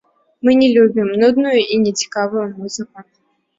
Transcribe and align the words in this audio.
Мы 0.47 0.55
не 0.61 0.69
любім 0.77 1.11
нудную 1.25 1.53
і 1.77 1.79
нецікавую 1.85 2.45
музыку. 2.59 3.09